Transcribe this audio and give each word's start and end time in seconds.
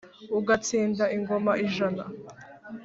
ugatsinda 0.39 1.03
ingoma 1.15 1.51
ijana. 1.65 2.03